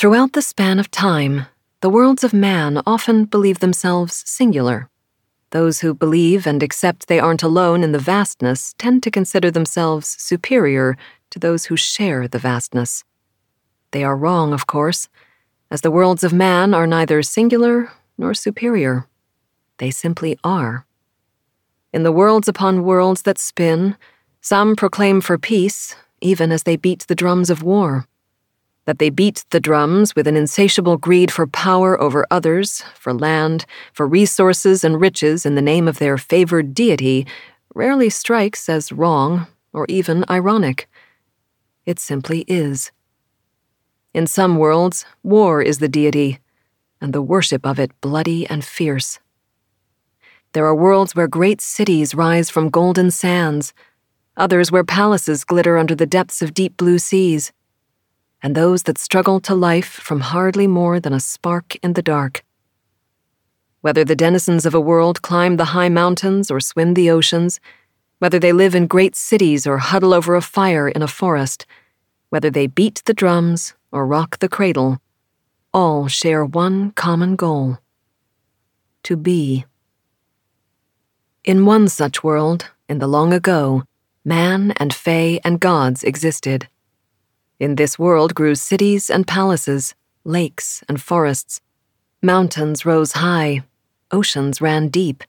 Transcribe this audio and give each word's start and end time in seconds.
Throughout 0.00 0.32
the 0.32 0.40
span 0.40 0.78
of 0.78 0.90
time, 0.90 1.44
the 1.82 1.90
worlds 1.90 2.24
of 2.24 2.32
man 2.32 2.80
often 2.86 3.26
believe 3.26 3.58
themselves 3.58 4.22
singular. 4.26 4.88
Those 5.50 5.80
who 5.80 5.92
believe 5.92 6.46
and 6.46 6.62
accept 6.62 7.06
they 7.06 7.20
aren't 7.20 7.42
alone 7.42 7.84
in 7.84 7.92
the 7.92 7.98
vastness 7.98 8.74
tend 8.78 9.02
to 9.02 9.10
consider 9.10 9.50
themselves 9.50 10.16
superior 10.18 10.96
to 11.28 11.38
those 11.38 11.66
who 11.66 11.76
share 11.76 12.26
the 12.26 12.38
vastness. 12.38 13.04
They 13.90 14.02
are 14.02 14.16
wrong, 14.16 14.54
of 14.54 14.66
course, 14.66 15.10
as 15.70 15.82
the 15.82 15.90
worlds 15.90 16.24
of 16.24 16.32
man 16.32 16.72
are 16.72 16.86
neither 16.86 17.22
singular 17.22 17.92
nor 18.16 18.32
superior. 18.32 19.06
They 19.76 19.90
simply 19.90 20.38
are. 20.42 20.86
In 21.92 22.04
the 22.04 22.16
worlds 22.20 22.48
upon 22.48 22.84
worlds 22.84 23.20
that 23.24 23.38
spin, 23.38 23.98
some 24.40 24.76
proclaim 24.76 25.20
for 25.20 25.36
peace, 25.36 25.94
even 26.22 26.52
as 26.52 26.62
they 26.62 26.76
beat 26.76 27.00
the 27.06 27.14
drums 27.14 27.50
of 27.50 27.62
war. 27.62 28.06
That 28.86 28.98
they 28.98 29.10
beat 29.10 29.44
the 29.50 29.60
drums 29.60 30.16
with 30.16 30.26
an 30.26 30.36
insatiable 30.36 30.96
greed 30.96 31.30
for 31.30 31.46
power 31.46 32.00
over 32.00 32.26
others, 32.30 32.82
for 32.94 33.12
land, 33.12 33.66
for 33.92 34.06
resources 34.06 34.82
and 34.82 35.00
riches 35.00 35.46
in 35.46 35.54
the 35.54 35.62
name 35.62 35.86
of 35.86 35.98
their 35.98 36.18
favored 36.18 36.74
deity 36.74 37.26
rarely 37.74 38.10
strikes 38.10 38.68
as 38.68 38.92
wrong 38.92 39.46
or 39.72 39.86
even 39.88 40.24
ironic. 40.28 40.88
It 41.86 41.98
simply 41.98 42.44
is. 42.48 42.90
In 44.12 44.26
some 44.26 44.56
worlds, 44.56 45.04
war 45.22 45.62
is 45.62 45.78
the 45.78 45.88
deity, 45.88 46.40
and 47.00 47.12
the 47.12 47.22
worship 47.22 47.64
of 47.64 47.78
it 47.78 47.92
bloody 48.00 48.46
and 48.48 48.64
fierce. 48.64 49.20
There 50.52 50.66
are 50.66 50.74
worlds 50.74 51.14
where 51.14 51.28
great 51.28 51.60
cities 51.60 52.14
rise 52.14 52.50
from 52.50 52.70
golden 52.70 53.12
sands, 53.12 53.72
others 54.36 54.72
where 54.72 54.82
palaces 54.82 55.44
glitter 55.44 55.78
under 55.78 55.94
the 55.94 56.06
depths 56.06 56.42
of 56.42 56.54
deep 56.54 56.76
blue 56.76 56.98
seas, 56.98 57.52
and 58.42 58.54
those 58.54 58.84
that 58.84 58.98
struggle 58.98 59.40
to 59.40 59.54
life 59.54 59.88
from 59.88 60.20
hardly 60.20 60.66
more 60.66 60.98
than 61.00 61.12
a 61.12 61.20
spark 61.20 61.76
in 61.82 61.92
the 61.92 62.02
dark. 62.02 62.44
Whether 63.80 64.04
the 64.04 64.16
denizens 64.16 64.66
of 64.66 64.74
a 64.74 64.80
world 64.80 65.22
climb 65.22 65.56
the 65.56 65.72
high 65.76 65.88
mountains 65.88 66.50
or 66.50 66.60
swim 66.60 66.94
the 66.94 67.10
oceans, 67.10 67.60
whether 68.18 68.38
they 68.38 68.52
live 68.52 68.74
in 68.74 68.86
great 68.86 69.16
cities 69.16 69.66
or 69.66 69.78
huddle 69.78 70.12
over 70.12 70.34
a 70.34 70.42
fire 70.42 70.88
in 70.88 71.02
a 71.02 71.08
forest, 71.08 71.66
whether 72.28 72.50
they 72.50 72.66
beat 72.66 73.02
the 73.06 73.14
drums 73.14 73.74
or 73.90 74.06
rock 74.06 74.38
the 74.38 74.48
cradle, 74.48 74.98
all 75.72 76.08
share 76.08 76.44
one 76.44 76.90
common 76.92 77.36
goal 77.36 77.78
to 79.02 79.16
be. 79.16 79.64
In 81.44 81.64
one 81.64 81.88
such 81.88 82.22
world, 82.22 82.70
in 82.88 82.98
the 82.98 83.06
long 83.06 83.32
ago, 83.32 83.84
man 84.24 84.72
and 84.76 84.92
fae 84.92 85.40
and 85.44 85.58
gods 85.58 86.04
existed. 86.04 86.68
In 87.60 87.76
this 87.76 87.98
world 87.98 88.34
grew 88.34 88.56
cities 88.56 89.10
and 89.10 89.26
palaces, 89.26 89.94
lakes 90.24 90.82
and 90.88 91.00
forests. 91.00 91.60
Mountains 92.22 92.84
rose 92.84 93.12
high, 93.12 93.62
oceans 94.10 94.60
ran 94.60 94.88
deep. 94.88 95.22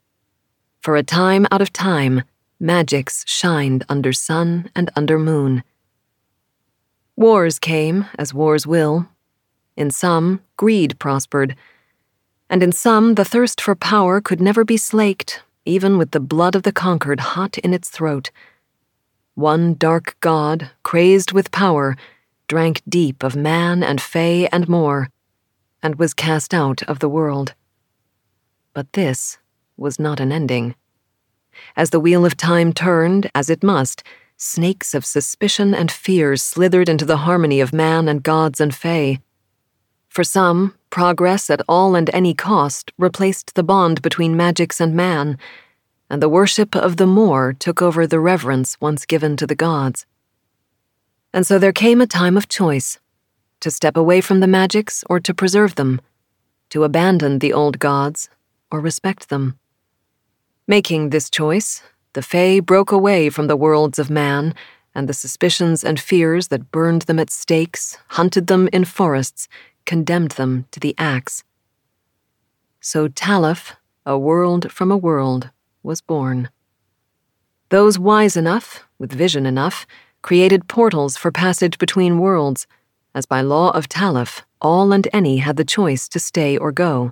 For 0.80 0.96
a 0.96 1.04
time 1.04 1.46
out 1.52 1.62
of 1.62 1.72
time, 1.72 2.24
magics 2.60 3.24
shined 3.28 3.84
under 3.88 4.14
sun 4.14 4.72
and 4.74 4.90
under 4.96 5.20
moon. 5.20 5.64
Wars 7.16 7.60
came, 7.60 8.06
as 8.18 8.34
wars 8.34 8.66
will. 8.66 9.08
In 9.76 9.92
some, 9.92 10.40
greed 10.58 10.98
prospered, 10.98 11.56
and 12.50 12.64
in 12.64 12.72
some, 12.72 13.16
the 13.16 13.26
thirst 13.26 13.62
for 13.62 13.76
power 13.76 14.22
could 14.22 14.42
never 14.42 14.64
be 14.64 14.78
slaked 14.78 15.44
even 15.66 15.98
with 15.98 16.12
the 16.12 16.20
blood 16.20 16.56
of 16.56 16.64
the 16.64 16.72
conquered 16.72 17.20
hot 17.20 17.58
in 17.60 17.74
its 17.74 17.90
throat. 17.90 18.32
One 19.36 19.76
dark 19.76 20.16
god, 20.20 20.72
crazed 20.84 21.32
with 21.32 21.52
power, 21.52 21.96
drank 22.52 22.82
deep 22.90 23.24
of 23.24 23.34
man 23.34 23.82
and 23.82 24.02
fae 24.02 24.50
and 24.52 24.68
more, 24.68 25.10
and 25.82 25.96
was 25.96 26.14
cast 26.14 26.54
out 26.54 26.84
of 26.84 27.00
the 27.00 27.08
world. 27.08 27.54
But 28.74 28.92
this 28.92 29.38
was 29.78 29.98
not 29.98 30.20
an 30.20 30.34
ending. 30.34 30.76
As 31.78 31.92
the 31.92 32.00
wheel 32.02 32.26
of 32.26 32.36
time 32.36 32.74
turned, 32.74 33.32
as 33.34 33.50
it 33.50 33.64
must, 33.64 34.04
snakes 34.36 34.94
of 34.94 35.06
suspicion 35.06 35.74
and 35.74 35.90
fear 35.90 36.36
slithered 36.36 36.90
into 36.90 37.06
the 37.06 37.24
harmony 37.24 37.62
of 37.62 37.72
man 37.72 38.10
and 38.10 38.22
gods 38.22 38.60
and 38.60 38.76
fae. 38.76 39.20
For 40.10 40.26
some, 40.26 40.76
progress 40.90 41.50
at 41.50 41.62
all 41.70 41.96
and 41.96 42.10
any 42.14 42.34
cost 42.34 42.92
replaced 42.98 43.56
the 43.56 43.64
bond 43.64 44.02
between 44.02 44.36
magics 44.36 44.82
and 44.82 44.94
man, 44.94 45.38
and 46.10 46.22
the 46.22 46.28
worship 46.28 46.76
of 46.76 46.98
the 46.98 47.08
more 47.08 47.54
took 47.54 47.82
over 47.82 48.06
the 48.06 48.20
reverence 48.20 48.76
once 48.82 49.06
given 49.06 49.38
to 49.38 49.48
the 49.48 49.56
gods. 49.56 50.06
And 51.34 51.48
so 51.48 51.58
there 51.58 51.72
came 51.72 52.02
a 52.02 52.08
time 52.08 52.38
of 52.38 52.50
choice 52.50 53.00
to 53.62 53.72
step 53.72 53.96
away 53.96 54.22
from 54.22 54.40
the 54.40 54.48
magics 54.48 55.04
or 55.10 55.20
to 55.20 55.34
preserve 55.34 55.76
them, 55.76 56.02
to 56.70 56.84
abandon 56.84 57.40
the 57.40 57.54
old 57.54 57.80
gods 57.80 58.30
or 58.72 58.80
respect 58.80 59.30
them. 59.30 59.58
Making 60.68 61.10
this 61.10 61.30
choice, 61.30 61.84
the 62.14 62.22
Fae 62.22 62.60
broke 62.60 62.92
away 62.92 63.30
from 63.30 63.48
the 63.48 63.56
worlds 63.56 64.00
of 64.00 64.10
man 64.10 64.54
and 64.94 65.08
the 65.08 65.14
suspicions 65.14 65.84
and 65.84 66.00
fears 66.00 66.50
that 66.50 66.72
burned 66.72 67.04
them 67.04 67.20
at 67.20 67.30
stakes, 67.30 67.98
hunted 68.10 68.48
them 68.48 68.68
in 68.74 68.84
forests, 68.84 69.48
condemned 69.86 70.32
them 70.32 70.66
to 70.72 70.80
the 70.80 70.96
axe. 70.98 71.44
So 72.82 73.08
Talamh, 73.08 73.76
a 74.06 74.18
world 74.18 74.72
from 74.72 74.92
a 74.92 74.98
world, 74.98 75.50
was 75.84 76.02
born. 76.02 76.50
Those 77.70 77.98
wise 77.98 78.36
enough, 78.36 78.86
with 79.00 79.14
vision 79.14 79.46
enough, 79.46 79.86
created 80.22 80.68
portals 80.68 81.18
for 81.18 81.32
passage 81.32 81.78
between 81.78 82.20
worlds, 82.20 82.68
as 83.14 83.26
by 83.26 83.42
law 83.42 83.72
of 83.72 83.90
Talamh, 83.90 84.42
all 84.62 84.92
and 84.92 85.08
any 85.12 85.38
had 85.38 85.58
the 85.58 85.66
choice 85.66 86.08
to 86.10 86.20
stay 86.20 86.58
or 86.58 86.72
go. 86.72 87.12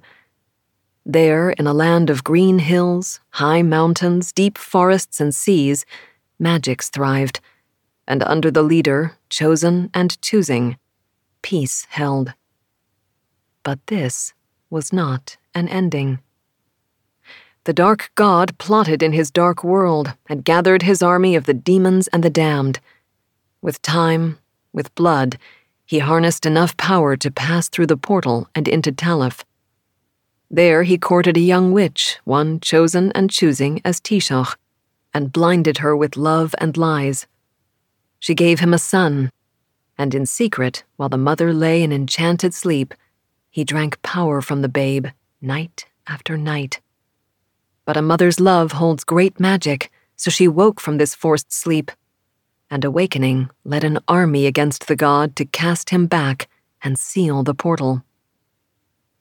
There, 1.06 1.50
in 1.50 1.66
a 1.66 1.74
land 1.74 2.10
of 2.10 2.24
green 2.24 2.60
hills, 2.60 3.20
high 3.32 3.62
mountains, 3.62 4.32
deep 4.32 4.58
forests, 4.58 5.20
and 5.20 5.34
seas, 5.34 5.86
magics 6.38 6.90
thrived, 6.90 7.40
and 8.08 8.24
under 8.24 8.52
the 8.52 8.64
leader, 8.64 9.18
chosen 9.30 9.90
and 9.94 10.22
choosing, 10.22 10.78
peace 11.42 11.86
held. 11.90 12.34
But 13.64 13.86
this 13.88 14.34
was 14.70 14.94
not 14.94 15.38
an 15.54 15.68
ending. 15.68 16.20
The 17.66 17.74
dark 17.74 18.12
god 18.16 18.58
plotted 18.58 19.04
in 19.04 19.14
his 19.14 19.30
dark 19.30 19.64
world 19.64 20.14
and 20.28 20.46
gathered 20.46 20.84
his 20.84 21.04
army 21.04 21.36
of 21.36 21.46
the 21.46 21.54
demons 21.54 22.08
and 22.08 22.24
the 22.24 22.30
damned. 22.30 22.80
With 23.62 23.82
time, 23.82 24.38
with 24.72 24.94
blood, 24.96 25.38
he 25.86 26.00
harnessed 26.00 26.46
enough 26.46 26.78
power 26.78 27.18
to 27.18 27.32
pass 27.32 27.68
through 27.68 27.88
the 27.88 27.98
portal 27.98 28.48
and 28.56 28.68
into 28.68 28.92
Talamh. 28.92 29.44
There 30.50 30.84
he 30.84 30.98
courted 30.98 31.36
a 31.36 31.42
young 31.42 31.72
witch, 31.72 32.18
one 32.24 32.60
chosen 32.60 33.12
and 33.12 33.30
choosing 33.30 33.82
as 33.84 34.00
Taoiseach, 34.00 34.56
and 35.14 35.34
blinded 35.34 35.80
her 35.80 35.96
with 35.96 36.16
love 36.16 36.56
and 36.60 36.78
lies. 36.78 37.28
She 38.20 38.34
gave 38.34 38.60
him 38.60 38.74
a 38.74 38.80
son, 38.80 39.32
and 39.98 40.16
in 40.16 40.26
secret, 40.26 40.84
while 40.96 41.10
the 41.10 41.18
mother 41.18 41.54
lay 41.54 41.84
in 41.84 41.92
enchanted 41.92 42.54
sleep, 42.54 42.94
he 43.50 43.64
drank 43.64 44.02
power 44.02 44.42
from 44.42 44.62
the 44.62 44.70
babe, 44.70 45.08
night 45.42 45.86
after 46.08 46.38
night. 46.38 46.82
But 47.86 47.98
a 47.98 48.02
mother's 48.02 48.40
love 48.40 48.74
holds 48.74 49.04
great 49.04 49.40
magic, 49.40 49.92
so 50.16 50.30
she 50.30 50.48
woke 50.48 50.80
from 50.80 50.98
this 50.98 51.16
forced 51.16 51.52
sleep, 51.52 51.92
and 52.70 52.86
awakening 52.86 53.50
led 53.64 53.84
an 53.84 54.00
army 54.08 54.46
against 54.46 54.88
the 54.88 54.96
god 54.96 55.36
to 55.36 55.46
cast 55.46 55.90
him 55.90 56.06
back 56.06 56.48
and 56.82 56.98
seal 56.98 57.44
the 57.44 57.54
portal. 57.54 58.04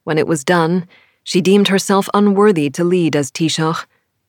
When 0.05 0.19
it 0.19 0.27
was 0.27 0.45
done, 0.45 0.87
she 1.23 1.41
deemed 1.41 1.69
herself 1.69 2.09
unworthy 2.15 2.71
to 2.71 2.85
lead 2.85 3.15
as 3.15 3.31
Taoiseach, 3.31 3.85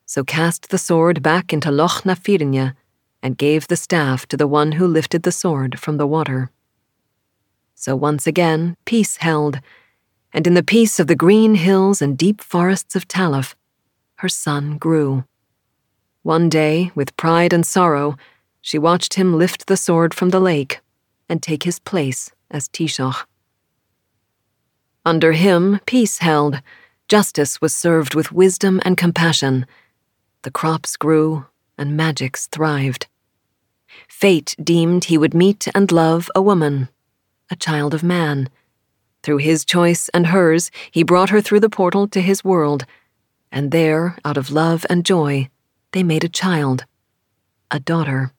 so 0.05 0.23
cast 0.23 0.69
the 0.69 0.77
sword 0.77 1.21
back 1.21 1.53
into 1.53 1.71
Loch 1.71 2.05
na 2.05 2.15
Firinne 2.15 2.73
and 3.21 3.37
gave 3.37 3.67
the 3.67 3.77
staff 3.77 4.25
to 4.27 4.37
the 4.37 4.47
one 4.47 4.73
who 4.73 4.87
lifted 4.87 5.23
the 5.23 5.31
sword 5.31 5.79
from 5.79 5.97
the 5.97 6.07
water. 6.07 6.51
So 7.75 7.95
once 7.95 8.27
again, 8.27 8.75
peace 8.85 9.17
held, 9.17 9.59
and 10.33 10.45
in 10.45 10.53
the 10.53 10.63
peace 10.63 10.99
of 10.99 11.07
the 11.07 11.15
green 11.15 11.55
hills 11.55 12.01
and 12.01 12.17
deep 12.17 12.41
forests 12.41 12.95
of 12.95 13.07
Talamh, 13.07 13.55
her 14.15 14.29
son 14.29 14.77
grew. 14.77 15.23
One 16.23 16.49
day, 16.49 16.91
with 16.95 17.15
pride 17.15 17.53
and 17.53 17.65
sorrow, 17.65 18.17
she 18.61 18.77
watched 18.77 19.15
him 19.15 19.37
lift 19.37 19.67
the 19.67 19.77
sword 19.77 20.13
from 20.13 20.29
the 20.29 20.39
lake 20.39 20.79
and 21.27 21.41
take 21.41 21.63
his 21.63 21.79
place 21.79 22.31
as 22.51 22.67
Taoiseach. 22.67 23.25
Under 25.05 25.31
him, 25.31 25.79
peace 25.85 26.19
held, 26.19 26.61
justice 27.07 27.61
was 27.61 27.73
served 27.73 28.15
with 28.15 28.31
wisdom 28.31 28.81
and 28.83 28.97
compassion. 28.97 29.65
The 30.43 30.51
crops 30.51 30.97
grew, 30.97 31.45
and 31.77 31.95
magics 31.95 32.47
thrived. 32.47 33.07
Fate 34.07 34.55
deemed 34.61 35.05
he 35.05 35.17
would 35.17 35.33
meet 35.33 35.67
and 35.73 35.91
love 35.91 36.29
a 36.35 36.41
woman, 36.41 36.89
a 37.49 37.55
child 37.55 37.93
of 37.93 38.03
man. 38.03 38.49
Through 39.23 39.37
his 39.37 39.65
choice 39.65 40.09
and 40.09 40.27
hers, 40.27 40.69
he 40.91 41.03
brought 41.03 41.29
her 41.29 41.41
through 41.41 41.61
the 41.61 41.69
portal 41.69 42.07
to 42.09 42.21
his 42.21 42.43
world 42.43 42.85
and 43.51 43.71
there, 43.71 44.17
out 44.23 44.37
of 44.37 44.51
love 44.51 44.85
and 44.89 45.05
joy, 45.05 45.49
they 45.91 46.03
made 46.03 46.23
a 46.23 46.29
child, 46.29 46.85
a 47.71 47.79
daughter. 47.79 48.31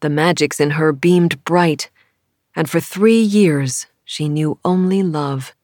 The 0.00 0.10
magics 0.10 0.60
in 0.60 0.70
her 0.70 0.92
beamed 0.92 1.42
bright, 1.44 1.90
and 2.54 2.70
for 2.70 2.80
three 2.80 3.20
years 3.20 3.86
she 4.04 4.28
knew 4.28 4.58
only 4.64 5.02
love. 5.02 5.54